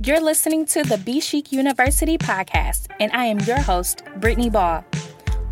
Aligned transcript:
You're 0.00 0.20
listening 0.20 0.64
to 0.66 0.84
the 0.84 0.96
Be 0.96 1.20
Chic 1.20 1.50
University 1.50 2.18
podcast, 2.18 2.86
and 3.00 3.10
I 3.10 3.24
am 3.24 3.40
your 3.40 3.60
host, 3.60 4.04
Brittany 4.18 4.48
Ball. 4.48 4.84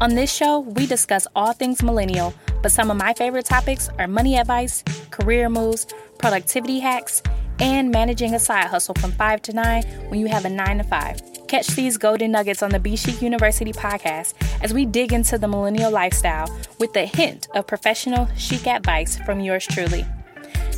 On 0.01 0.15
this 0.15 0.33
show, 0.33 0.61
we 0.61 0.87
discuss 0.87 1.27
all 1.35 1.53
things 1.53 1.83
millennial, 1.83 2.33
but 2.63 2.71
some 2.71 2.89
of 2.89 2.97
my 2.97 3.13
favorite 3.13 3.47
topics 3.47 3.89
are 3.99 4.07
money 4.07 4.39
advice, 4.39 4.85
career 5.11 5.49
moves, 5.49 5.89
productivity 6.21 6.79
hacks, 6.79 7.25
and 7.59 7.91
managing 7.91 8.37
a 8.37 8.39
side 8.39 8.67
hustle 8.67 8.95
from 9.01 9.11
5 9.11 9.43
to 9.43 9.53
9 9.53 9.83
when 10.11 10.21
you 10.21 10.29
have 10.29 10.45
a 10.45 10.49
9 10.49 10.79
to 10.79 10.85
5. 10.85 11.49
Catch 11.49 11.67
these 11.75 11.99
golden 11.99 12.31
nuggets 12.31 12.63
on 12.63 12.71
the 12.71 12.79
Be 12.79 12.95
Chic 12.95 13.21
University 13.21 13.73
podcast 13.73 14.35
as 14.63 14.73
we 14.73 14.87
dig 14.87 15.13
into 15.13 15.39
the 15.39 15.49
millennial 15.49 15.91
lifestyle 15.91 16.57
with 16.79 16.95
a 16.95 17.05
hint 17.05 17.49
of 17.57 17.67
professional 17.67 18.29
chic 18.37 18.69
advice 18.69 19.17
from 19.17 19.41
yours 19.41 19.67
truly. 19.67 20.07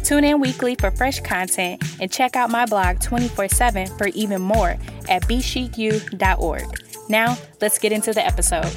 Tune 0.08 0.24
in 0.24 0.40
weekly 0.40 0.74
for 0.74 0.90
fresh 0.90 1.20
content 1.20 1.84
and 2.00 2.10
check 2.10 2.34
out 2.34 2.48
my 2.48 2.64
blog 2.64 2.98
24 2.98 3.46
7 3.48 3.86
for 3.98 4.06
even 4.06 4.40
more 4.40 4.70
at 5.06 5.22
bechicu.org. 5.24 6.64
Now, 7.10 7.36
let's 7.60 7.78
get 7.78 7.92
into 7.92 8.14
the 8.14 8.24
episode. 8.24 8.74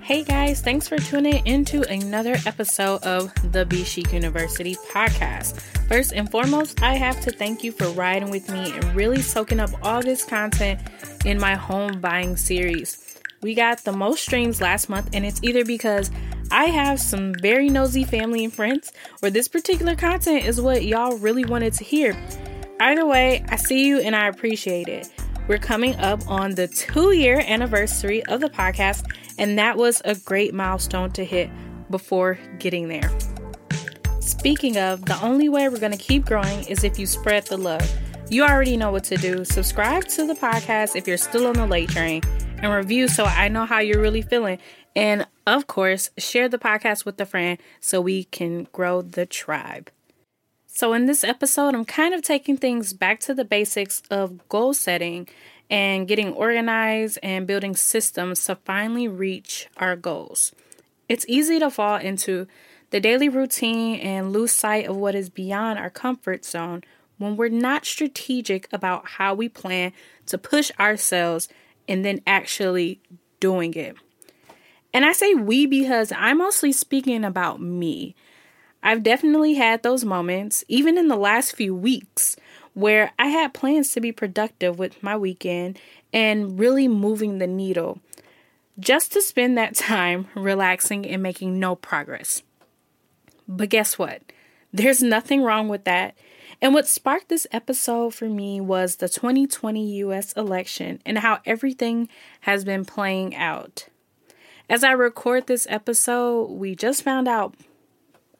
Hey 0.00 0.24
guys, 0.24 0.60
thanks 0.60 0.88
for 0.88 0.98
tuning 0.98 1.46
into 1.46 1.88
another 1.88 2.36
episode 2.46 3.04
of 3.04 3.32
the 3.52 3.64
Be 3.64 3.84
Chic 3.84 4.12
University 4.12 4.74
podcast. 4.92 5.60
First 5.86 6.14
and 6.14 6.28
foremost, 6.28 6.82
I 6.82 6.96
have 6.96 7.20
to 7.20 7.30
thank 7.30 7.62
you 7.62 7.70
for 7.70 7.86
riding 7.90 8.30
with 8.30 8.50
me 8.50 8.72
and 8.72 8.96
really 8.96 9.22
soaking 9.22 9.60
up 9.60 9.70
all 9.84 10.02
this 10.02 10.24
content 10.24 10.80
in 11.24 11.38
my 11.38 11.54
home 11.54 12.00
buying 12.00 12.36
series. 12.36 13.20
We 13.40 13.54
got 13.54 13.84
the 13.84 13.92
most 13.92 14.24
streams 14.24 14.60
last 14.60 14.88
month, 14.88 15.10
and 15.12 15.24
it's 15.24 15.40
either 15.44 15.64
because 15.64 16.10
I 16.50 16.64
have 16.66 16.98
some 16.98 17.32
very 17.34 17.68
nosy 17.68 18.02
family 18.02 18.44
and 18.44 18.52
friends, 18.52 18.92
or 19.22 19.30
this 19.30 19.46
particular 19.46 19.94
content 19.94 20.44
is 20.44 20.60
what 20.60 20.84
y'all 20.84 21.16
really 21.16 21.44
wanted 21.44 21.72
to 21.74 21.84
hear. 21.84 22.16
Either 22.80 23.06
way, 23.06 23.44
I 23.48 23.56
see 23.56 23.86
you 23.86 24.00
and 24.00 24.16
I 24.16 24.26
appreciate 24.26 24.88
it. 24.88 25.08
We're 25.46 25.58
coming 25.58 25.94
up 25.96 26.26
on 26.28 26.56
the 26.56 26.66
two 26.66 27.12
year 27.12 27.42
anniversary 27.46 28.24
of 28.26 28.40
the 28.40 28.50
podcast, 28.50 29.04
and 29.38 29.58
that 29.58 29.76
was 29.76 30.02
a 30.04 30.16
great 30.16 30.52
milestone 30.52 31.12
to 31.12 31.24
hit 31.24 31.50
before 31.90 32.38
getting 32.58 32.88
there. 32.88 33.10
Speaking 34.20 34.76
of, 34.76 35.04
the 35.04 35.20
only 35.22 35.48
way 35.48 35.68
we're 35.68 35.78
going 35.78 35.92
to 35.92 35.98
keep 35.98 36.24
growing 36.24 36.64
is 36.64 36.82
if 36.82 36.98
you 36.98 37.06
spread 37.06 37.46
the 37.46 37.56
love. 37.56 37.88
You 38.28 38.44
already 38.44 38.76
know 38.76 38.92
what 38.92 39.04
to 39.04 39.16
do. 39.16 39.44
Subscribe 39.44 40.06
to 40.08 40.26
the 40.26 40.34
podcast 40.34 40.94
if 40.94 41.06
you're 41.06 41.16
still 41.16 41.46
on 41.46 41.54
the 41.54 41.66
late 41.66 41.90
train 41.90 42.22
and 42.62 42.72
review 42.72 43.08
so 43.08 43.24
I 43.24 43.48
know 43.48 43.66
how 43.66 43.80
you're 43.80 44.00
really 44.00 44.22
feeling. 44.22 44.58
And 44.94 45.26
of 45.50 45.66
course, 45.66 46.10
share 46.16 46.48
the 46.48 46.58
podcast 46.58 47.04
with 47.04 47.20
a 47.20 47.26
friend 47.26 47.58
so 47.80 48.00
we 48.00 48.24
can 48.24 48.68
grow 48.72 49.02
the 49.02 49.26
tribe. 49.26 49.90
So, 50.66 50.92
in 50.92 51.06
this 51.06 51.24
episode, 51.24 51.74
I'm 51.74 51.84
kind 51.84 52.14
of 52.14 52.22
taking 52.22 52.56
things 52.56 52.92
back 52.92 53.18
to 53.20 53.34
the 53.34 53.44
basics 53.44 54.02
of 54.10 54.48
goal 54.48 54.72
setting 54.74 55.28
and 55.68 56.06
getting 56.06 56.32
organized 56.32 57.18
and 57.22 57.48
building 57.48 57.74
systems 57.74 58.44
to 58.44 58.54
finally 58.54 59.08
reach 59.08 59.68
our 59.76 59.96
goals. 59.96 60.52
It's 61.08 61.26
easy 61.28 61.58
to 61.58 61.68
fall 61.68 61.96
into 61.96 62.46
the 62.90 63.00
daily 63.00 63.28
routine 63.28 63.98
and 63.98 64.32
lose 64.32 64.52
sight 64.52 64.86
of 64.86 64.96
what 64.96 65.16
is 65.16 65.28
beyond 65.28 65.80
our 65.80 65.90
comfort 65.90 66.44
zone 66.44 66.84
when 67.18 67.36
we're 67.36 67.48
not 67.48 67.84
strategic 67.84 68.72
about 68.72 69.06
how 69.06 69.34
we 69.34 69.48
plan 69.48 69.92
to 70.26 70.38
push 70.38 70.70
ourselves 70.78 71.48
and 71.88 72.04
then 72.04 72.20
actually 72.24 73.00
doing 73.40 73.74
it. 73.74 73.96
And 74.92 75.04
I 75.04 75.12
say 75.12 75.34
we 75.34 75.66
because 75.66 76.12
I'm 76.16 76.38
mostly 76.38 76.72
speaking 76.72 77.24
about 77.24 77.60
me. 77.60 78.14
I've 78.82 79.02
definitely 79.02 79.54
had 79.54 79.82
those 79.82 80.04
moments, 80.04 80.64
even 80.68 80.96
in 80.96 81.08
the 81.08 81.16
last 81.16 81.54
few 81.54 81.74
weeks, 81.74 82.36
where 82.74 83.12
I 83.18 83.26
had 83.26 83.54
plans 83.54 83.92
to 83.92 84.00
be 84.00 84.10
productive 84.10 84.78
with 84.78 85.02
my 85.02 85.16
weekend 85.16 85.78
and 86.12 86.58
really 86.58 86.88
moving 86.88 87.38
the 87.38 87.46
needle, 87.46 88.00
just 88.78 89.12
to 89.12 89.22
spend 89.22 89.58
that 89.58 89.74
time 89.74 90.28
relaxing 90.34 91.06
and 91.06 91.22
making 91.22 91.60
no 91.60 91.76
progress. 91.76 92.42
But 93.46 93.68
guess 93.68 93.98
what? 93.98 94.22
There's 94.72 95.02
nothing 95.02 95.42
wrong 95.42 95.68
with 95.68 95.84
that. 95.84 96.14
And 96.62 96.74
what 96.74 96.86
sparked 96.86 97.28
this 97.28 97.46
episode 97.52 98.14
for 98.14 98.26
me 98.26 98.60
was 98.60 98.96
the 98.96 99.08
2020 99.08 99.84
US 100.04 100.32
election 100.34 101.00
and 101.04 101.18
how 101.18 101.40
everything 101.44 102.08
has 102.42 102.64
been 102.64 102.84
playing 102.84 103.34
out. 103.34 103.88
As 104.70 104.84
I 104.84 104.92
record 104.92 105.48
this 105.48 105.66
episode, 105.68 106.44
we 106.52 106.76
just 106.76 107.02
found 107.02 107.26
out 107.26 107.56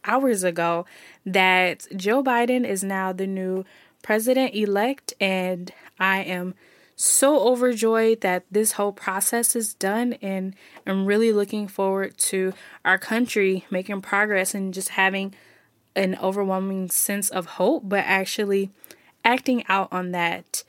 hours 0.05 0.45
ago 0.45 0.87
that 1.27 1.89
Joe 1.97 2.23
Biden 2.23 2.65
is 2.65 2.85
now 2.85 3.13
the 3.13 3.27
new 3.27 3.65
president 4.01 4.55
elect, 4.55 5.13
and 5.19 5.73
I 5.99 6.23
am 6.23 6.55
so 6.95 7.49
overjoyed 7.49 8.21
that 8.21 8.45
this 8.49 8.73
whole 8.73 8.93
process 8.93 9.57
is 9.57 9.75
done 9.75 10.13
and 10.23 10.55
I'm 10.87 11.05
really 11.05 11.33
looking 11.33 11.67
forward 11.67 12.17
to 12.19 12.53
our 12.85 12.97
country 12.97 13.65
making 13.69 14.01
progress 14.01 14.55
and 14.55 14.73
just 14.73 14.91
having 14.91 15.35
an 15.97 16.17
overwhelming 16.23 16.91
sense 16.91 17.29
of 17.29 17.47
hope, 17.47 17.89
but 17.89 18.05
actually 18.07 18.71
acting 19.25 19.65
out 19.69 19.89
on 19.91 20.13
that 20.13 20.63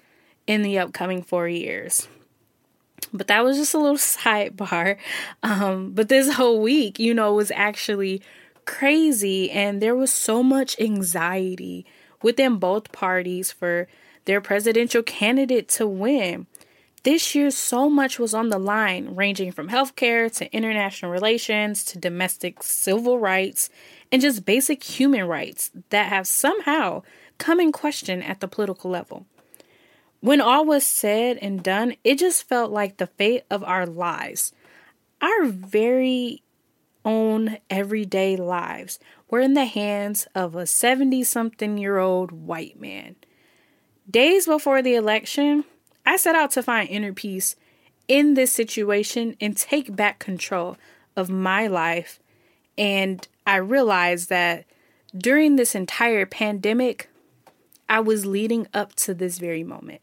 in 0.47 0.63
the 0.63 0.79
upcoming 0.79 1.21
four 1.21 1.47
years. 1.47 2.07
But 3.13 3.28
that 3.28 3.44
was 3.44 3.57
just 3.57 3.73
a 3.73 3.79
little 3.79 3.97
sidebar. 3.97 4.97
Um, 5.44 5.91
but 5.94 6.09
this 6.09 6.34
whole 6.34 6.62
week, 6.62 7.00
you 7.00 7.13
know, 7.13 7.34
was 7.34 7.51
actually 7.51 8.22
crazy, 8.66 9.51
and 9.51 9.81
there 9.81 9.95
was 9.95 10.13
so 10.13 10.44
much 10.44 10.79
anxiety 10.79 11.85
within 12.22 12.57
both 12.57 12.91
parties 12.91 13.51
for 13.51 13.88
their 14.25 14.41
presidential 14.41 15.03
candidate 15.03 15.67
to 15.67 15.88
win. 15.88 16.47
This 17.03 17.34
year, 17.34 17.50
so 17.50 17.89
much 17.89 18.19
was 18.19 18.35
on 18.35 18.50
the 18.50 18.59
line, 18.59 19.16
ranging 19.16 19.51
from 19.51 19.69
healthcare 19.69 20.31
to 20.38 20.53
international 20.56 21.12
relations 21.12 21.83
to 21.85 21.97
domestic 21.97 22.62
civil 22.62 23.18
rights 23.18 23.72
and 24.12 24.22
just 24.22 24.45
basic 24.45 24.83
human 24.83 25.25
rights 25.25 25.72
that 25.89 26.09
have 26.09 26.28
somehow 26.28 27.01
come 27.39 27.59
in 27.59 27.72
question 27.72 28.22
at 28.22 28.39
the 28.39 28.47
political 28.47 28.91
level. 28.91 29.25
When 30.21 30.39
all 30.39 30.65
was 30.65 30.85
said 30.85 31.37
and 31.37 31.63
done, 31.63 31.95
it 32.03 32.19
just 32.19 32.47
felt 32.47 32.71
like 32.71 32.97
the 32.97 33.07
fate 33.07 33.43
of 33.49 33.63
our 33.63 33.87
lives, 33.87 34.53
our 35.19 35.45
very 35.45 36.43
own 37.03 37.57
everyday 37.71 38.35
lives, 38.35 38.99
were 39.31 39.39
in 39.39 39.55
the 39.55 39.65
hands 39.65 40.27
of 40.35 40.55
a 40.55 40.67
70 40.67 41.23
something 41.23 41.79
year 41.79 41.97
old 41.97 42.31
white 42.31 42.79
man. 42.79 43.15
Days 44.09 44.45
before 44.45 44.83
the 44.83 44.93
election, 44.93 45.63
I 46.05 46.17
set 46.17 46.35
out 46.35 46.51
to 46.51 46.61
find 46.61 46.88
inner 46.88 47.13
peace 47.13 47.55
in 48.07 48.35
this 48.35 48.51
situation 48.51 49.35
and 49.41 49.57
take 49.57 49.95
back 49.95 50.19
control 50.19 50.77
of 51.15 51.31
my 51.31 51.65
life. 51.65 52.19
And 52.77 53.27
I 53.47 53.55
realized 53.55 54.29
that 54.29 54.65
during 55.17 55.55
this 55.55 55.73
entire 55.73 56.27
pandemic, 56.27 57.09
I 57.89 58.01
was 58.01 58.27
leading 58.27 58.67
up 58.71 58.93
to 58.97 59.15
this 59.15 59.39
very 59.39 59.63
moment. 59.63 60.01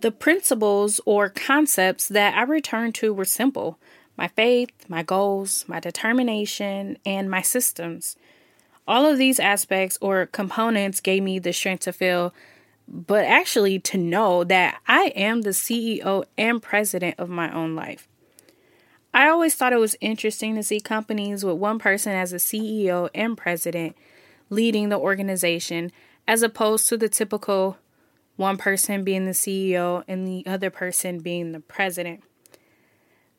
The 0.00 0.12
principles 0.12 1.00
or 1.06 1.28
concepts 1.28 2.06
that 2.08 2.34
I 2.36 2.42
returned 2.42 2.94
to 2.96 3.12
were 3.12 3.24
simple 3.24 3.78
my 4.16 4.28
faith, 4.28 4.70
my 4.88 5.02
goals, 5.04 5.64
my 5.68 5.78
determination, 5.78 6.98
and 7.06 7.30
my 7.30 7.40
systems. 7.40 8.16
All 8.86 9.06
of 9.06 9.16
these 9.16 9.38
aspects 9.38 9.96
or 10.00 10.26
components 10.26 11.00
gave 11.00 11.22
me 11.22 11.38
the 11.38 11.52
strength 11.52 11.82
to 11.82 11.92
feel, 11.92 12.34
but 12.88 13.24
actually 13.24 13.78
to 13.80 13.98
know 13.98 14.42
that 14.44 14.80
I 14.88 15.12
am 15.14 15.42
the 15.42 15.50
CEO 15.50 16.24
and 16.36 16.60
president 16.60 17.14
of 17.18 17.28
my 17.28 17.52
own 17.52 17.76
life. 17.76 18.08
I 19.14 19.28
always 19.28 19.54
thought 19.54 19.72
it 19.72 19.80
was 19.80 19.96
interesting 20.00 20.54
to 20.56 20.62
see 20.62 20.80
companies 20.80 21.44
with 21.44 21.56
one 21.56 21.78
person 21.78 22.12
as 22.12 22.32
a 22.32 22.36
CEO 22.36 23.08
and 23.14 23.36
president 23.36 23.96
leading 24.50 24.88
the 24.88 24.98
organization, 24.98 25.92
as 26.26 26.42
opposed 26.42 26.88
to 26.88 26.96
the 26.96 27.08
typical 27.08 27.78
one 28.38 28.56
person 28.56 29.02
being 29.02 29.26
the 29.26 29.32
CEO 29.32 30.04
and 30.06 30.26
the 30.26 30.46
other 30.46 30.70
person 30.70 31.18
being 31.18 31.50
the 31.50 31.60
president. 31.60 32.22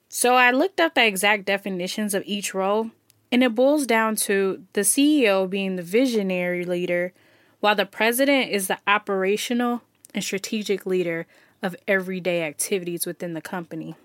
So 0.09 0.35
I 0.35 0.51
looked 0.51 0.81
up 0.81 0.93
the 0.93 1.05
exact 1.05 1.45
definitions 1.45 2.13
of 2.13 2.23
each 2.25 2.53
role, 2.53 2.91
and 3.31 3.41
it 3.41 3.55
boils 3.55 3.87
down 3.87 4.17
to 4.17 4.65
the 4.73 4.81
CEO 4.81 5.49
being 5.49 5.77
the 5.77 5.83
visionary 5.83 6.65
leader, 6.65 7.13
while 7.61 7.75
the 7.75 7.85
president 7.85 8.51
is 8.51 8.67
the 8.67 8.77
operational 8.85 9.83
and 10.13 10.23
strategic 10.23 10.85
leader 10.85 11.25
of 11.63 11.77
everyday 11.87 12.43
activities 12.43 13.05
within 13.05 13.33
the 13.33 13.41
company. 13.41 13.95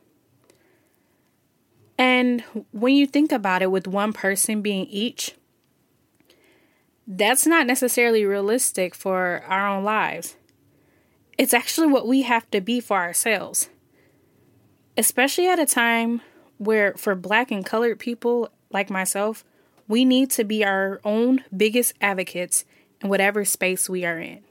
And 1.99 2.43
when 2.71 2.95
you 2.95 3.07
think 3.07 3.33
about 3.33 3.63
it, 3.63 3.71
with 3.71 3.89
one 3.89 4.13
person 4.13 4.63
being 4.63 4.87
each, 4.87 5.35
that's 7.05 7.47
not 7.47 7.67
necessarily 7.67 8.25
realistic 8.25 8.95
for 8.95 9.43
our 9.49 9.67
own 9.67 9.83
lives. 9.83 10.37
It's 11.37 11.55
actually 11.55 11.89
what 11.89 12.07
we 12.07 12.23
have 12.23 12.51
to 12.51 12.61
be 12.61 12.81
for 12.81 12.99
ourselves. 12.99 13.69
Especially 14.97 15.49
at 15.49 15.59
a 15.59 15.67
time 15.67 16.21
where, 16.59 16.95
for 16.95 17.15
black 17.15 17.51
and 17.51 17.67
colored 17.67 17.99
people 17.99 18.51
like 18.71 18.91
myself, 18.91 19.45
we 19.89 20.05
need 20.05 20.31
to 20.31 20.45
be 20.45 20.65
our 20.65 21.01
own 21.05 21.45
biggest 21.55 21.95
advocates 22.01 22.65
in 23.01 23.09
whatever 23.09 23.45
space 23.45 23.89
we 23.89 24.05
are 24.05 24.19
in. 24.19 24.43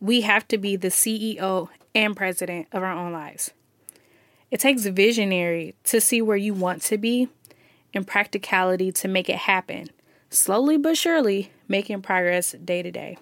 We 0.00 0.20
have 0.20 0.46
to 0.48 0.58
be 0.58 0.76
the 0.76 0.88
CEO 0.88 1.68
and 1.94 2.16
president 2.16 2.68
of 2.72 2.82
our 2.82 2.92
own 2.92 3.12
lives. 3.12 3.52
It 4.50 4.60
takes 4.60 4.84
visionary 4.86 5.74
to 5.84 6.00
see 6.00 6.20
where 6.20 6.36
you 6.36 6.54
want 6.54 6.82
to 6.82 6.98
be 6.98 7.28
and 7.94 8.06
practicality 8.06 8.92
to 8.92 9.08
make 9.08 9.28
it 9.28 9.36
happen, 9.36 9.88
slowly 10.28 10.76
but 10.76 10.96
surely 10.96 11.50
making 11.66 12.02
progress 12.02 12.52
day 12.52 12.82
to 12.82 12.90
day. 12.90 13.16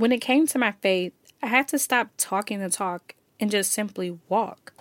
When 0.00 0.12
it 0.12 0.22
came 0.22 0.46
to 0.46 0.58
my 0.58 0.72
faith, 0.72 1.12
I 1.42 1.48
had 1.48 1.68
to 1.68 1.78
stop 1.78 2.08
talking 2.16 2.58
the 2.58 2.70
talk 2.70 3.14
and 3.38 3.50
just 3.50 3.70
simply 3.70 4.18
walk. 4.30 4.72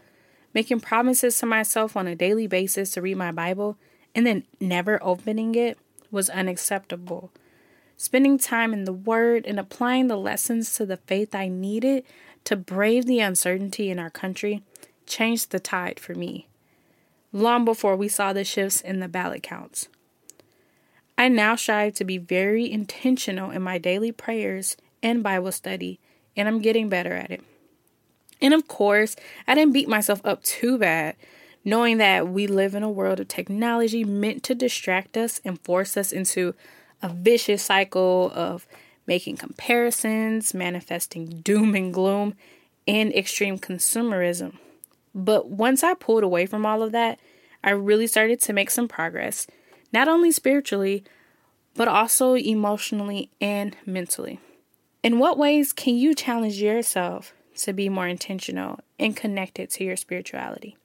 Making 0.53 0.79
promises 0.79 1.37
to 1.39 1.45
myself 1.45 1.97
on 1.97 2.07
a 2.07 2.15
daily 2.15 2.47
basis 2.47 2.91
to 2.91 3.01
read 3.01 3.17
my 3.17 3.33
Bible 3.33 3.77
and 4.15 4.25
then 4.25 4.45
never 4.61 4.97
opening 5.03 5.55
it 5.55 5.77
was 6.09 6.29
unacceptable. 6.29 7.33
Spending 7.97 8.37
time 8.37 8.71
in 8.71 8.85
the 8.85 8.93
Word 8.93 9.45
and 9.45 9.59
applying 9.59 10.07
the 10.07 10.15
lessons 10.15 10.73
to 10.75 10.85
the 10.85 10.95
faith 10.95 11.35
I 11.35 11.49
needed 11.49 12.05
to 12.45 12.55
brave 12.55 13.05
the 13.05 13.19
uncertainty 13.19 13.89
in 13.89 13.99
our 13.99 14.09
country 14.09 14.63
changed 15.05 15.51
the 15.51 15.59
tide 15.59 15.99
for 15.99 16.15
me, 16.15 16.47
long 17.33 17.65
before 17.65 17.97
we 17.97 18.07
saw 18.07 18.31
the 18.31 18.45
shifts 18.45 18.79
in 18.79 19.01
the 19.01 19.09
ballot 19.09 19.43
counts. 19.43 19.89
I 21.17 21.27
now 21.27 21.57
strive 21.57 21.95
to 21.95 22.05
be 22.05 22.17
very 22.17 22.71
intentional 22.71 23.51
in 23.51 23.61
my 23.61 23.79
daily 23.79 24.13
prayers 24.13 24.77
and 25.01 25.23
Bible 25.23 25.51
study, 25.51 25.99
and 26.35 26.47
I'm 26.47 26.59
getting 26.59 26.89
better 26.89 27.13
at 27.13 27.31
it. 27.31 27.43
And 28.41 28.53
of 28.53 28.67
course, 28.67 29.15
I 29.47 29.55
didn't 29.55 29.73
beat 29.73 29.89
myself 29.89 30.21
up 30.23 30.43
too 30.43 30.77
bad, 30.77 31.15
knowing 31.65 31.97
that 31.97 32.27
we 32.29 32.47
live 32.47 32.73
in 32.75 32.83
a 32.83 32.89
world 32.89 33.19
of 33.19 33.27
technology 33.27 34.03
meant 34.03 34.43
to 34.43 34.55
distract 34.55 35.17
us 35.17 35.41
and 35.43 35.59
force 35.61 35.97
us 35.97 36.11
into 36.11 36.55
a 37.01 37.09
vicious 37.09 37.63
cycle 37.63 38.31
of 38.33 38.67
making 39.05 39.37
comparisons, 39.37 40.53
manifesting 40.53 41.41
doom 41.41 41.75
and 41.75 41.93
gloom, 41.93 42.35
and 42.87 43.13
extreme 43.13 43.57
consumerism. 43.57 44.57
But 45.13 45.49
once 45.49 45.83
I 45.83 45.95
pulled 45.95 46.23
away 46.23 46.45
from 46.45 46.65
all 46.65 46.81
of 46.83 46.91
that, 46.91 47.19
I 47.63 47.71
really 47.71 48.07
started 48.07 48.39
to 48.41 48.53
make 48.53 48.69
some 48.69 48.87
progress, 48.87 49.47
not 49.91 50.07
only 50.07 50.31
spiritually, 50.31 51.03
but 51.75 51.87
also 51.87 52.35
emotionally 52.35 53.29
and 53.41 53.75
mentally. 53.85 54.39
In 55.01 55.17
what 55.17 55.37
ways 55.37 55.71
can 55.71 55.95
you 55.95 56.13
challenge 56.13 56.61
yourself 56.61 57.33
to 57.59 57.71
be 57.71 57.87
more 57.87 58.07
intentional 58.07 58.79
and 58.97 59.15
connected 59.15 59.69
to 59.71 59.83
your 59.85 59.95
spirituality? 59.95 60.77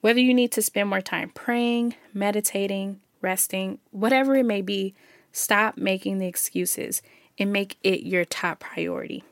Whether 0.00 0.20
you 0.20 0.34
need 0.34 0.50
to 0.52 0.62
spend 0.62 0.88
more 0.88 1.00
time 1.00 1.30
praying, 1.30 1.94
meditating, 2.12 3.00
resting, 3.20 3.78
whatever 3.92 4.34
it 4.34 4.44
may 4.44 4.62
be, 4.62 4.94
stop 5.30 5.76
making 5.76 6.18
the 6.18 6.26
excuses 6.26 7.02
and 7.38 7.52
make 7.52 7.76
it 7.82 8.02
your 8.02 8.24
top 8.24 8.60
priority. 8.60 9.22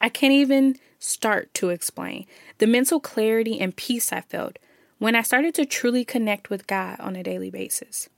I 0.00 0.10
can't 0.10 0.32
even 0.32 0.76
start 0.98 1.52
to 1.54 1.70
explain 1.70 2.26
the 2.58 2.66
mental 2.66 3.00
clarity 3.00 3.58
and 3.58 3.74
peace 3.74 4.12
I 4.12 4.20
felt 4.20 4.58
when 4.98 5.14
I 5.14 5.22
started 5.22 5.54
to 5.54 5.64
truly 5.64 6.04
connect 6.04 6.50
with 6.50 6.66
God 6.66 7.00
on 7.00 7.16
a 7.16 7.22
daily 7.22 7.50
basis. 7.50 8.08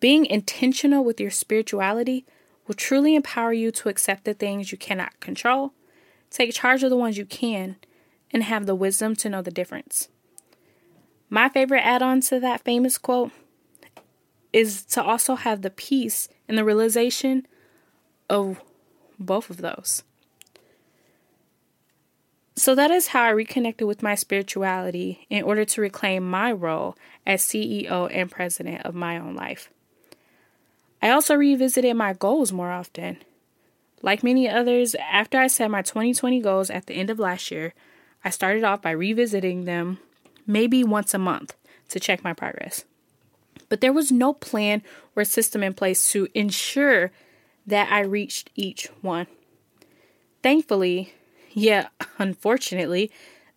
Being 0.00 0.26
intentional 0.26 1.04
with 1.04 1.20
your 1.20 1.30
spirituality 1.30 2.24
will 2.68 2.74
truly 2.74 3.14
empower 3.14 3.52
you 3.52 3.72
to 3.72 3.88
accept 3.88 4.24
the 4.24 4.34
things 4.34 4.70
you 4.70 4.78
cannot 4.78 5.18
control, 5.18 5.72
take 6.30 6.52
charge 6.52 6.82
of 6.84 6.90
the 6.90 6.96
ones 6.96 7.16
you 7.16 7.24
can, 7.24 7.76
and 8.30 8.44
have 8.44 8.66
the 8.66 8.74
wisdom 8.74 9.16
to 9.16 9.30
know 9.30 9.40
the 9.40 9.50
difference. 9.50 10.08
My 11.30 11.48
favorite 11.48 11.80
add 11.80 12.02
on 12.02 12.20
to 12.22 12.38
that 12.40 12.64
famous 12.64 12.98
quote 12.98 13.32
is 14.52 14.84
to 14.84 15.02
also 15.02 15.34
have 15.34 15.62
the 15.62 15.70
peace 15.70 16.28
and 16.46 16.56
the 16.56 16.64
realization 16.64 17.46
of 18.28 18.60
both 19.18 19.50
of 19.50 19.58
those. 19.58 20.02
So 22.54 22.74
that 22.74 22.90
is 22.90 23.08
how 23.08 23.22
I 23.22 23.30
reconnected 23.30 23.86
with 23.86 24.02
my 24.02 24.14
spirituality 24.14 25.26
in 25.30 25.44
order 25.44 25.64
to 25.64 25.80
reclaim 25.80 26.28
my 26.28 26.50
role 26.50 26.96
as 27.24 27.42
CEO 27.42 28.10
and 28.12 28.30
president 28.30 28.84
of 28.84 28.94
my 28.94 29.16
own 29.16 29.34
life. 29.34 29.70
I 31.08 31.12
also 31.12 31.34
revisited 31.36 31.96
my 31.96 32.12
goals 32.12 32.52
more 32.52 32.70
often. 32.70 33.16
Like 34.02 34.22
many 34.22 34.46
others, 34.46 34.94
after 34.96 35.38
I 35.38 35.46
set 35.46 35.70
my 35.70 35.80
2020 35.80 36.40
goals 36.40 36.68
at 36.68 36.86
the 36.86 36.94
end 36.94 37.08
of 37.08 37.18
last 37.18 37.50
year, 37.50 37.72
I 38.24 38.30
started 38.30 38.62
off 38.62 38.82
by 38.82 38.90
revisiting 38.90 39.64
them 39.64 40.00
maybe 40.46 40.84
once 40.84 41.14
a 41.14 41.18
month 41.18 41.56
to 41.88 41.98
check 41.98 42.22
my 42.22 42.34
progress. 42.34 42.84
But 43.70 43.80
there 43.80 43.92
was 43.92 44.12
no 44.12 44.34
plan 44.34 44.82
or 45.16 45.24
system 45.24 45.62
in 45.62 45.72
place 45.72 46.12
to 46.12 46.28
ensure 46.34 47.10
that 47.66 47.90
I 47.90 48.00
reached 48.00 48.50
each 48.54 48.88
one. 49.00 49.28
Thankfully, 50.42 51.14
yet 51.52 51.90
unfortunately, 52.18 53.10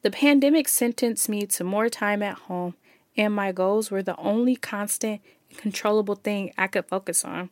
the 0.04 0.12
pandemic 0.12 0.70
sentenced 0.70 1.28
me 1.28 1.46
to 1.48 1.66
more 1.66 1.90
time 1.90 2.24
at 2.24 2.38
home, 2.38 2.76
and 3.18 3.34
my 3.34 3.52
goals 3.52 3.92
were 3.92 4.04
the 4.04 4.18
only 4.18 4.56
constant 4.56 5.22
controllable 5.58 6.16
thing 6.16 6.54
I 6.58 6.68
could 6.68 6.86
focus 6.86 7.26
on. 7.26 7.50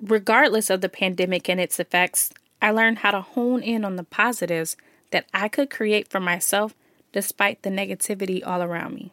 Regardless 0.00 0.70
of 0.70 0.80
the 0.80 0.88
pandemic 0.88 1.48
and 1.48 1.60
its 1.60 1.80
effects, 1.80 2.32
I 2.60 2.70
learned 2.70 2.98
how 2.98 3.12
to 3.12 3.20
hone 3.20 3.62
in 3.62 3.84
on 3.84 3.96
the 3.96 4.04
positives 4.04 4.76
that 5.10 5.26
I 5.32 5.48
could 5.48 5.70
create 5.70 6.08
for 6.08 6.20
myself 6.20 6.74
despite 7.12 7.62
the 7.62 7.70
negativity 7.70 8.46
all 8.46 8.62
around 8.62 8.94
me. 8.94 9.12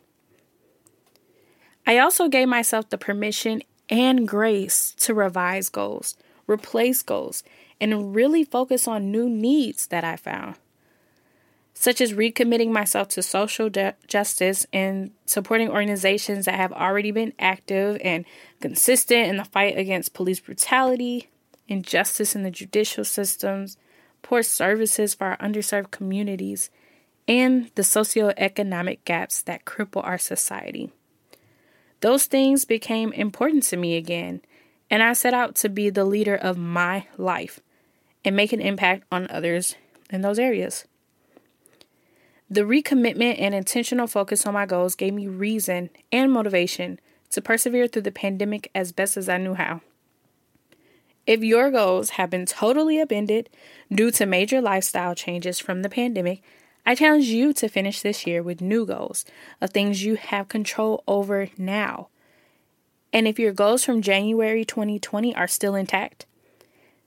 I 1.87 1.99
also 1.99 2.27
gave 2.27 2.47
myself 2.47 2.89
the 2.89 2.97
permission 2.97 3.61
and 3.89 4.27
grace 4.27 4.93
to 4.97 5.13
revise 5.13 5.69
goals, 5.69 6.17
replace 6.47 7.03
goals, 7.03 7.43
and 7.79 8.15
really 8.15 8.43
focus 8.43 8.87
on 8.87 9.11
new 9.11 9.29
needs 9.29 9.87
that 9.87 10.03
I 10.03 10.15
found 10.15 10.55
such 11.77 11.99
as 11.99 12.13
recommitting 12.13 12.71
myself 12.71 13.09
to 13.09 13.21
social 13.21 13.69
justice 14.07 14.65
and 14.71 15.11
supporting 15.25 15.69
organizations 15.69 16.45
that 16.45 16.55
have 16.55 16.71
already 16.71 17.11
been 17.11 17.33
active 17.37 17.99
and 18.01 18.25
consistent 18.61 19.27
in 19.27 19.35
the 19.35 19.43
fight 19.43 19.77
against 19.77 20.13
police 20.13 20.39
brutality, 20.39 21.29
injustice 21.67 22.33
in 22.33 22.43
the 22.43 22.49
judicial 22.49 23.03
systems, 23.03 23.77
poor 24.21 24.41
services 24.41 25.13
for 25.13 25.27
our 25.27 25.37
underserved 25.37 25.91
communities, 25.91 26.71
and 27.27 27.69
the 27.75 27.81
socioeconomic 27.81 28.99
gaps 29.03 29.41
that 29.41 29.65
cripple 29.65 30.03
our 30.03 30.17
society. 30.17 30.91
Those 31.99 32.25
things 32.25 32.63
became 32.63 33.11
important 33.11 33.63
to 33.63 33.77
me 33.77 33.97
again, 33.97 34.41
and 34.89 35.03
I 35.03 35.11
set 35.13 35.33
out 35.33 35.55
to 35.55 35.69
be 35.69 35.89
the 35.89 36.05
leader 36.05 36.35
of 36.35 36.57
my 36.57 37.07
life 37.17 37.59
and 38.23 38.35
make 38.35 38.53
an 38.53 38.61
impact 38.61 39.03
on 39.11 39.27
others 39.29 39.75
in 40.09 40.21
those 40.21 40.39
areas. 40.39 40.85
The 42.49 42.61
recommitment 42.61 43.39
and 43.39 43.55
intentional 43.55 44.07
focus 44.07 44.45
on 44.45 44.53
my 44.53 44.65
goals 44.65 44.95
gave 44.95 45.13
me 45.13 45.27
reason 45.27 45.89
and 46.11 46.31
motivation 46.31 46.99
to 47.31 47.41
persevere 47.41 47.87
through 47.87 48.03
the 48.03 48.11
pandemic 48.11 48.69
as 48.75 48.91
best 48.91 49.17
as 49.17 49.27
I 49.27 49.37
knew 49.37 49.55
how. 49.55 49.81
If 51.25 51.43
your 51.43 51.71
goals 51.71 52.11
have 52.11 52.29
been 52.29 52.45
totally 52.45 53.01
upended 53.01 53.49
due 53.91 54.11
to 54.11 54.27
major 54.27 54.61
lifestyle 54.61 55.15
changes 55.15 55.59
from 55.59 55.81
the 55.81 55.89
pandemic, 55.89 56.43
I 56.85 56.93
challenge 56.93 57.25
you 57.25 57.51
to 57.53 57.67
finish 57.67 58.01
this 58.01 58.27
year 58.27 58.43
with 58.43 58.61
new 58.61 58.85
goals 58.85 59.25
of 59.59 59.71
things 59.71 60.03
you 60.03 60.15
have 60.15 60.47
control 60.47 61.03
over 61.07 61.49
now. 61.57 62.09
And 63.11 63.27
if 63.27 63.39
your 63.39 63.53
goals 63.53 63.83
from 63.83 64.03
January 64.03 64.63
2020 64.63 65.35
are 65.35 65.47
still 65.47 65.73
intact, 65.73 66.27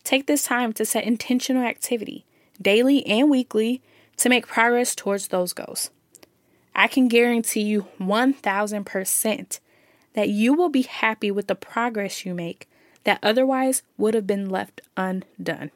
take 0.03 0.27
this 0.27 0.43
time 0.43 0.73
to 0.73 0.85
set 0.85 1.05
intentional 1.05 1.63
activity, 1.63 2.25
daily 2.61 3.07
and 3.07 3.31
weekly, 3.31 3.83
to 4.19 4.29
make 4.29 4.47
progress 4.47 4.95
towards 4.95 5.29
those 5.29 5.53
goals. 5.53 5.91
I 6.75 6.87
can 6.87 7.09
guarantee 7.09 7.63
you 7.63 7.87
1000% 7.99 9.61
that 10.15 10.29
you 10.29 10.53
will 10.53 10.69
be 10.69 10.83
happy 10.83 11.31
with 11.31 11.47
the 11.47 11.55
progress 11.55 12.25
you 12.25 12.35
make 12.35 12.69
that 13.05 13.19
otherwise 13.23 13.83
would 13.97 14.15
have 14.15 14.27
been 14.27 14.49
left 14.49 14.81
undone. 14.97 15.71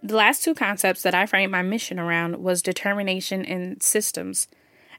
The 0.00 0.16
last 0.16 0.44
two 0.44 0.54
concepts 0.54 1.02
that 1.02 1.14
I 1.14 1.26
framed 1.26 1.52
my 1.52 1.62
mission 1.62 1.98
around 1.98 2.36
was 2.36 2.62
determination 2.62 3.44
and 3.44 3.82
systems. 3.82 4.48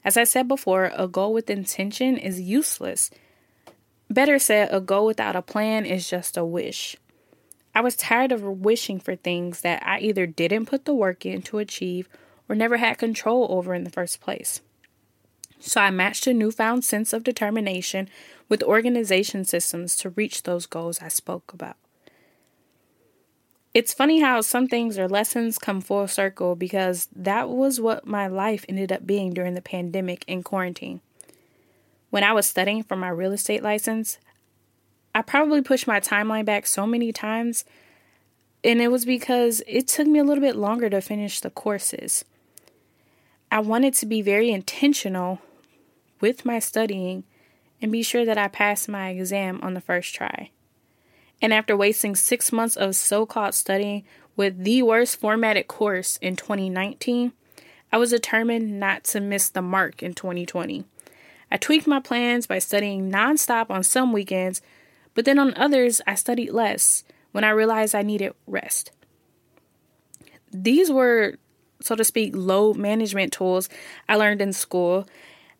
As 0.04 0.18
I 0.18 0.24
said 0.24 0.48
before, 0.48 0.92
a 0.96 1.08
goal 1.08 1.34
with 1.34 1.50
intention 1.50 2.18
is 2.18 2.40
useless. 2.40 3.10
Better 4.10 4.40
said, 4.40 4.70
a 4.72 4.80
goal 4.80 5.06
without 5.06 5.36
a 5.36 5.42
plan 5.42 5.86
is 5.86 6.10
just 6.10 6.38
a 6.38 6.46
wish. 6.46 6.96
I 7.74 7.82
was 7.82 7.96
tired 7.96 8.32
of 8.32 8.44
wishing 8.44 9.00
for 9.00 9.16
things 9.16 9.62
that 9.62 9.82
I 9.86 10.00
either 10.00 10.26
didn't 10.26 10.66
put 10.66 10.86
the 10.86 10.94
work 10.94 11.26
in 11.26 11.42
to 11.44 11.60
achieve 11.60 12.10
or 12.48 12.56
never 12.56 12.78
had 12.78 12.98
control 12.98 13.48
over 13.50 13.74
in 13.74 13.84
the 13.84 13.92
first 13.92 14.20
place. 14.20 14.62
So 15.60 15.82
I 15.82 15.92
matched 15.92 16.26
a 16.26 16.34
newfound 16.34 16.84
sense 16.84 17.14
of 17.14 17.24
determination 17.24 18.10
with 18.48 18.64
organization 18.64 19.46
systems 19.46 19.96
to 19.98 20.10
reach 20.12 20.44
those 20.44 20.66
goals 20.66 21.02
I 21.02 21.10
spoke 21.10 21.54
about. 21.54 21.76
It's 23.74 23.94
funny 23.94 24.20
how 24.20 24.42
some 24.42 24.68
things 24.68 24.98
or 24.98 25.08
lessons 25.08 25.60
come 25.60 25.80
full 25.80 26.08
circle 26.08 26.56
because 26.56 27.08
that 27.16 27.50
was 27.50 27.80
what 27.80 28.08
my 28.08 28.26
life 28.26 28.66
ended 28.68 28.92
up 28.92 29.06
being 29.06 29.32
during 29.32 29.54
the 29.54 29.62
pandemic 29.62 30.26
and 30.28 30.44
quarantine. 30.44 31.02
When 32.10 32.24
I 32.24 32.34
was 32.34 32.48
studying 32.48 32.82
for 32.82 32.96
my 32.96 33.10
real 33.10 33.32
estate 33.32 33.62
license, 33.62 34.18
I 35.20 35.22
probably 35.22 35.62
pushed 35.62 35.86
my 35.86 36.00
timeline 36.00 36.46
back 36.46 36.66
so 36.66 36.88
many 36.88 37.12
times, 37.12 37.66
and 38.64 38.82
it 38.82 38.90
was 38.90 39.04
because 39.04 39.62
it 39.68 39.86
took 39.86 40.08
me 40.08 40.18
a 40.18 40.24
little 40.24 40.42
bit 40.42 40.56
longer 40.56 40.90
to 40.90 41.02
finish 41.02 41.42
the 41.42 41.50
courses. 41.50 42.24
I 43.52 43.60
wanted 43.60 43.96
to 43.96 44.06
be 44.06 44.22
very 44.22 44.50
intentional 44.50 45.42
with 46.22 46.46
my 46.46 46.60
studying 46.60 47.26
and 47.82 47.92
be 47.92 48.02
sure 48.02 48.24
that 48.24 48.38
I 48.38 48.48
passed 48.48 48.88
my 48.88 49.10
exam 49.10 49.60
on 49.62 49.74
the 49.74 49.82
first 49.82 50.16
try. 50.16 50.52
And 51.42 51.54
after 51.54 51.76
wasting 51.76 52.16
six 52.16 52.54
months 52.54 52.78
of 52.78 52.96
so 52.96 53.26
called 53.26 53.56
studying 53.56 54.06
with 54.38 54.64
the 54.64 54.84
worst 54.84 55.20
formatted 55.20 55.68
course 55.68 56.16
in 56.22 56.38
2019, 56.38 57.34
I 57.92 57.98
was 57.98 58.12
determined 58.12 58.80
not 58.80 59.04
to 59.06 59.20
miss 59.20 59.50
the 59.50 59.62
mark 59.62 60.02
in 60.02 60.14
2020. 60.14 60.86
I 61.52 61.58
tweaked 61.58 61.88
my 61.88 62.00
plans 62.00 62.48
by 62.48 62.60
studying 62.60 63.12
nonstop 63.12 63.70
on 63.70 63.84
some 63.84 64.14
weekends, 64.14 64.62
but 65.20 65.26
then 65.26 65.38
on 65.38 65.54
others, 65.58 66.00
I 66.08 66.16
studied 66.16 66.52
less 66.52 67.04
when 67.34 67.44
I 67.44 67.50
realized 67.50 67.94
I 67.94 68.04
needed 68.04 68.32
rest. 68.48 68.94
These 70.54 70.90
were, 70.90 71.36
so 71.82 71.98
to 71.98 72.06
speak, 72.06 72.32
load 72.34 72.78
management 72.78 73.34
tools 73.34 73.68
I 74.08 74.16
learned 74.16 74.42
in 74.42 74.54
school. 74.54 75.10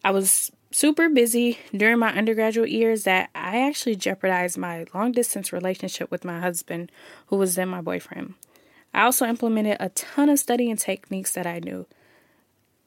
I 0.02 0.12
was 0.12 0.50
super 0.72 1.10
busy 1.10 1.60
during 1.76 2.00
my 2.00 2.18
undergraduate 2.18 2.70
years 2.70 3.04
that 3.04 3.32
I 3.36 3.68
actually 3.68 3.98
jeopardized 3.98 4.58
my 4.58 4.86
long 4.94 5.12
distance 5.12 5.52
relationship 5.52 6.10
with 6.10 6.24
my 6.24 6.40
husband, 6.40 6.90
who 7.28 7.36
was 7.36 7.56
then 7.56 7.68
my 7.68 7.82
boyfriend. 7.82 8.36
I 8.94 9.02
also 9.02 9.26
implemented 9.26 9.76
a 9.82 9.90
ton 9.90 10.30
of 10.30 10.40
studying 10.40 10.78
techniques 10.78 11.34
that 11.34 11.46
I 11.46 11.60
knew. 11.60 11.86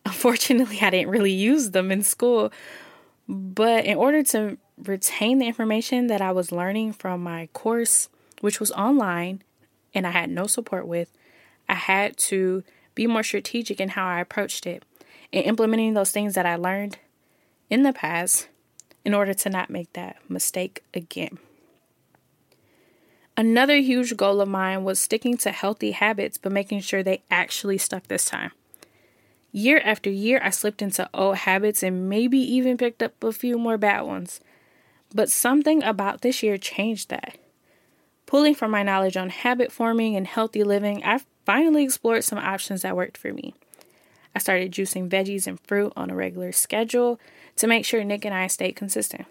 Unfortunately, 0.07 0.79
I 0.81 0.88
didn't 0.88 1.11
really 1.11 1.33
use 1.33 1.73
them 1.73 1.93
in 1.93 2.02
school, 2.02 2.50
but 3.29 3.85
in 3.85 3.99
order 3.99 4.23
to 4.23 4.57
retain 4.76 5.38
the 5.38 5.47
information 5.47 6.07
that 6.09 6.21
I 6.21 6.33
was 6.33 6.52
learning 6.52 6.95
from 6.95 7.23
my 7.23 7.49
course, 7.52 8.09
which 8.41 8.61
was 8.61 8.71
online 8.73 9.43
and 9.95 10.07
I 10.07 10.11
had 10.11 10.31
no 10.31 10.47
support 10.47 10.87
with, 10.87 11.12
I 11.69 11.75
had 11.75 12.17
to 12.19 12.64
be 12.95 13.07
more 13.07 13.23
strategic 13.23 13.81
in 13.81 13.91
how 13.91 14.07
I 14.07 14.21
approached 14.21 14.67
it. 14.67 14.85
In 15.31 15.43
implementing 15.45 15.95
those 15.95 16.11
things 16.11 16.35
that 16.35 16.45
I 16.45 16.57
learned, 16.57 16.99
in 17.71 17.85
the 17.85 17.93
past 17.93 18.49
in 19.05 19.14
order 19.14 19.33
to 19.33 19.49
not 19.49 19.71
make 19.71 19.93
that 19.95 20.17
mistake 20.29 20.85
again. 20.93 21.38
Another 23.37 23.76
huge 23.76 24.17
goal 24.17 24.43
of 24.43 24.49
mine 24.49 24.85
was 24.85 25.00
sticking 25.00 25.38
to 25.38 25.50
healthy 25.50 25.93
habits, 25.93 26.37
but 26.37 26.52
making 26.52 26.81
sure 26.81 27.02
they 27.02 27.23
actually 27.31 27.79
stuck 27.79 28.07
this 28.09 28.26
time. 28.26 28.52
Year 29.52 29.81
after 29.85 30.11
year, 30.11 30.41
I 30.43 30.50
slipped 30.50 30.83
into 30.83 31.09
old 31.14 31.37
habits 31.38 31.83
and 31.83 32.09
maybe 32.09 32.38
even 32.38 32.76
picked 32.76 33.02
up 33.02 33.25
a 33.25 33.33
few 33.33 33.59
more 33.59 33.79
bad 33.79 34.02
ones. 34.02 34.41
But 35.14 35.31
something 35.31 35.83
about 35.83 36.23
this 36.23 36.42
year 36.42 36.57
changed 36.57 37.11
that. 37.11 37.37
Pulling 38.26 38.54
from 38.54 38.71
my 38.71 38.83
knowledge 38.83 39.16
on 39.16 39.28
habit 39.28 39.71
forming 39.71 40.16
and 40.16 40.26
healthy 40.26 40.64
living, 40.64 41.04
I 41.04 41.21
finally 41.45 41.85
explored 41.85 42.25
some 42.25 42.38
options 42.38 42.83
that 42.83 42.97
worked 42.97 43.16
for 43.19 43.33
me. 43.33 43.54
I 44.35 44.38
started 44.38 44.73
juicing 44.73 45.09
veggies 45.11 45.47
and 45.47 45.61
fruit 45.61 45.92
on 45.97 46.09
a 46.09 46.14
regular 46.14 46.52
schedule 46.52 47.21
to 47.57 47.66
make 47.66 47.85
sure 47.85 48.02
Nick 48.02 48.25
and 48.25 48.35
I 48.35 48.47
stayed 48.47 48.76
consistent. 48.76 49.26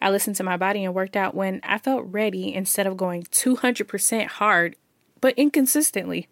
I 0.00 0.10
listened 0.10 0.36
to 0.36 0.44
my 0.44 0.56
body 0.56 0.84
and 0.84 0.94
worked 0.94 1.16
out 1.16 1.34
when 1.34 1.60
I 1.62 1.78
felt 1.78 2.04
ready 2.06 2.54
instead 2.54 2.86
of 2.86 2.96
going 2.96 3.24
200% 3.24 4.26
hard, 4.26 4.76
but 5.20 5.34
inconsistently. 5.36 6.28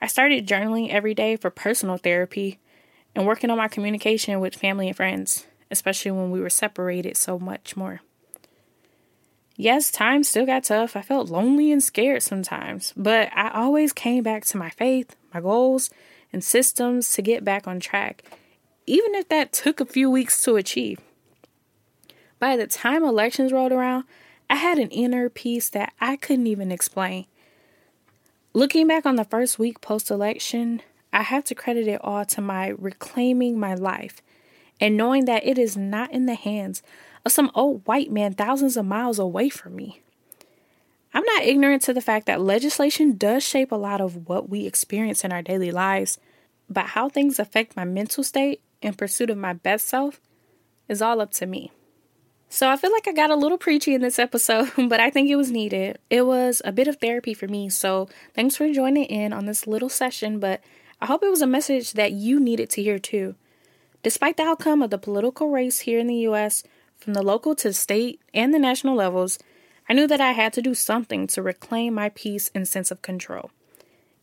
I 0.00 0.06
started 0.06 0.46
journaling 0.46 0.90
every 0.90 1.14
day 1.14 1.36
for 1.36 1.50
personal 1.50 1.96
therapy 1.96 2.58
and 3.14 3.26
working 3.26 3.50
on 3.50 3.58
my 3.58 3.68
communication 3.68 4.40
with 4.40 4.54
family 4.54 4.88
and 4.88 4.96
friends, 4.96 5.46
especially 5.70 6.10
when 6.10 6.30
we 6.30 6.40
were 6.40 6.50
separated 6.50 7.16
so 7.16 7.38
much 7.38 7.76
more. 7.76 8.00
Yes, 9.56 9.90
times 9.90 10.28
still 10.28 10.46
got 10.46 10.64
tough. 10.64 10.96
I 10.96 11.02
felt 11.02 11.30
lonely 11.30 11.72
and 11.72 11.82
scared 11.82 12.22
sometimes, 12.22 12.92
but 12.96 13.28
I 13.34 13.50
always 13.50 13.92
came 13.92 14.22
back 14.22 14.44
to 14.46 14.56
my 14.56 14.70
faith, 14.70 15.16
my 15.34 15.40
goals, 15.40 15.90
and 16.32 16.44
systems 16.44 17.12
to 17.14 17.22
get 17.22 17.44
back 17.44 17.66
on 17.66 17.80
track, 17.80 18.22
even 18.86 19.16
if 19.16 19.28
that 19.28 19.52
took 19.52 19.80
a 19.80 19.84
few 19.84 20.08
weeks 20.08 20.42
to 20.44 20.54
achieve. 20.54 21.00
By 22.38 22.56
the 22.56 22.68
time 22.68 23.02
elections 23.02 23.52
rolled 23.52 23.72
around, 23.72 24.04
I 24.48 24.54
had 24.54 24.78
an 24.78 24.90
inner 24.90 25.28
peace 25.28 25.68
that 25.70 25.92
I 26.00 26.16
couldn't 26.16 26.46
even 26.46 26.70
explain. 26.70 27.26
Looking 28.52 28.86
back 28.86 29.04
on 29.04 29.16
the 29.16 29.24
first 29.24 29.58
week 29.58 29.80
post 29.80 30.10
election, 30.10 30.82
I 31.12 31.22
have 31.22 31.44
to 31.44 31.54
credit 31.54 31.88
it 31.88 32.00
all 32.04 32.24
to 32.26 32.40
my 32.40 32.68
reclaiming 32.68 33.58
my 33.58 33.74
life 33.74 34.22
and 34.80 34.96
knowing 34.96 35.24
that 35.26 35.46
it 35.46 35.58
is 35.58 35.76
not 35.76 36.12
in 36.12 36.26
the 36.26 36.34
hands 36.34 36.82
of 37.24 37.32
some 37.32 37.50
old 37.54 37.86
white 37.86 38.10
man 38.10 38.34
thousands 38.34 38.76
of 38.76 38.86
miles 38.86 39.18
away 39.18 39.48
from 39.48 39.76
me. 39.76 40.02
I'm 41.14 41.24
not 41.24 41.44
ignorant 41.44 41.82
to 41.82 41.94
the 41.94 42.00
fact 42.00 42.26
that 42.26 42.40
legislation 42.40 43.16
does 43.16 43.42
shape 43.42 43.72
a 43.72 43.76
lot 43.76 44.00
of 44.00 44.28
what 44.28 44.48
we 44.48 44.66
experience 44.66 45.24
in 45.24 45.32
our 45.32 45.42
daily 45.42 45.70
lives, 45.70 46.18
but 46.68 46.86
how 46.86 47.08
things 47.08 47.38
affect 47.38 47.76
my 47.76 47.84
mental 47.84 48.22
state 48.22 48.60
in 48.82 48.94
pursuit 48.94 49.30
of 49.30 49.38
my 49.38 49.52
best 49.52 49.86
self 49.86 50.20
is 50.88 51.02
all 51.02 51.20
up 51.20 51.32
to 51.32 51.46
me. 51.46 51.72
So 52.50 52.70
I 52.70 52.76
feel 52.76 52.92
like 52.92 53.06
I 53.06 53.12
got 53.12 53.30
a 53.30 53.36
little 53.36 53.58
preachy 53.58 53.94
in 53.94 54.00
this 54.00 54.18
episode, 54.18 54.70
but 54.88 55.00
I 55.00 55.10
think 55.10 55.28
it 55.28 55.36
was 55.36 55.50
needed. 55.50 55.98
It 56.08 56.26
was 56.26 56.62
a 56.64 56.72
bit 56.72 56.88
of 56.88 56.96
therapy 56.96 57.34
for 57.34 57.46
me, 57.46 57.68
so 57.68 58.08
thanks 58.34 58.56
for 58.56 58.72
joining 58.72 59.04
in 59.04 59.32
on 59.32 59.46
this 59.46 59.66
little 59.66 59.88
session, 59.90 60.40
but 60.40 60.60
I 61.00 61.06
hope 61.06 61.22
it 61.22 61.30
was 61.30 61.42
a 61.42 61.46
message 61.46 61.92
that 61.92 62.12
you 62.12 62.40
needed 62.40 62.70
to 62.70 62.82
hear 62.82 62.98
too. 62.98 63.34
Despite 64.02 64.36
the 64.36 64.44
outcome 64.44 64.82
of 64.82 64.90
the 64.90 64.98
political 64.98 65.50
race 65.50 65.80
here 65.80 65.98
in 65.98 66.06
the 66.06 66.26
US, 66.28 66.62
from 66.98 67.14
the 67.14 67.22
local 67.22 67.54
to 67.56 67.68
the 67.68 67.74
state 67.74 68.20
and 68.32 68.52
the 68.52 68.58
national 68.58 68.94
levels, 68.94 69.38
I 69.88 69.94
knew 69.94 70.06
that 70.06 70.20
I 70.20 70.32
had 70.32 70.52
to 70.54 70.62
do 70.62 70.74
something 70.74 71.26
to 71.28 71.42
reclaim 71.42 71.94
my 71.94 72.10
peace 72.10 72.50
and 72.54 72.68
sense 72.68 72.90
of 72.90 73.02
control. 73.02 73.50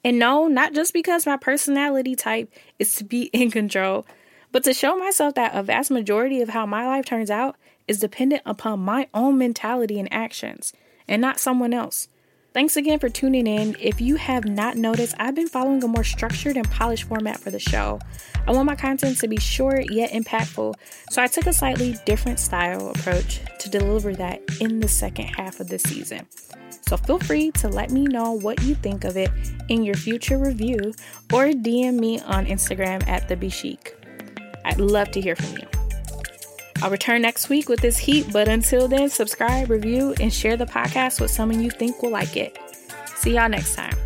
And 0.03 0.19
no, 0.19 0.47
not 0.47 0.73
just 0.73 0.93
because 0.93 1.25
my 1.25 1.37
personality 1.37 2.15
type 2.15 2.53
is 2.77 2.95
to 2.97 3.03
be 3.03 3.23
in 3.33 3.51
control, 3.51 4.05
but 4.51 4.63
to 4.63 4.73
show 4.73 4.95
myself 4.95 5.35
that 5.35 5.55
a 5.55 5.63
vast 5.63 5.91
majority 5.91 6.41
of 6.41 6.49
how 6.49 6.65
my 6.65 6.85
life 6.85 7.05
turns 7.05 7.31
out 7.31 7.57
is 7.87 7.99
dependent 7.99 8.43
upon 8.45 8.79
my 8.79 9.07
own 9.13 9.37
mentality 9.37 9.99
and 9.99 10.11
actions 10.13 10.71
and 11.07 11.21
not 11.21 11.39
someone 11.39 11.73
else. 11.73 12.07
Thanks 12.55 12.77
again 12.77 12.99
for 12.99 13.09
tuning 13.09 13.47
in. 13.47 13.75
If 13.81 13.99
you 13.99 14.15
have 14.15 14.45
not 14.45 14.77
noticed, 14.77 15.13
I've 15.19 15.35
been 15.35 15.49
following 15.49 15.83
a 15.83 15.89
more 15.89 16.05
structured 16.05 16.55
and 16.55 16.71
polished 16.71 17.03
format 17.03 17.37
for 17.37 17.51
the 17.51 17.59
show. 17.59 17.99
I 18.47 18.53
want 18.53 18.65
my 18.65 18.75
content 18.75 19.17
to 19.19 19.27
be 19.27 19.35
short 19.35 19.91
yet 19.91 20.13
impactful, 20.13 20.75
so 21.09 21.21
I 21.21 21.27
took 21.27 21.47
a 21.47 21.51
slightly 21.51 21.97
different 22.05 22.39
style 22.39 22.91
approach 22.91 23.41
to 23.59 23.69
deliver 23.69 24.15
that 24.15 24.41
in 24.61 24.79
the 24.79 24.87
second 24.87 25.25
half 25.25 25.59
of 25.59 25.67
this 25.67 25.83
season. 25.83 26.27
So 26.87 26.95
feel 26.95 27.19
free 27.19 27.51
to 27.51 27.67
let 27.67 27.91
me 27.91 28.05
know 28.05 28.31
what 28.31 28.63
you 28.63 28.75
think 28.75 29.03
of 29.03 29.17
it 29.17 29.31
in 29.67 29.83
your 29.83 29.95
future 29.95 30.37
review 30.37 30.93
or 31.33 31.47
DM 31.47 31.95
me 31.95 32.21
on 32.21 32.45
Instagram 32.45 33.05
at 33.05 33.27
the 33.27 33.35
Be 33.35 33.49
Chic. 33.49 33.97
I'd 34.63 34.79
love 34.79 35.11
to 35.11 35.19
hear 35.19 35.35
from 35.35 35.57
you. 35.57 35.74
I'll 36.85 36.91
return 36.91 37.23
next 37.23 37.49
week 37.49 37.67
with 37.67 37.79
this 37.79 37.97
heat, 37.97 38.31
but 38.31 38.47
until 38.47 38.87
then, 38.87 39.09
subscribe, 39.09 39.71
review, 39.71 40.13
and 40.21 40.31
share 40.31 40.55
the 40.55 40.67
podcast 40.67 41.19
with 41.19 41.31
someone 41.31 41.59
you 41.59 41.71
think 41.71 42.03
will 42.03 42.11
like 42.11 42.37
it. 42.37 42.59
See 43.15 43.33
y'all 43.33 43.49
next 43.49 43.73
time. 43.73 44.04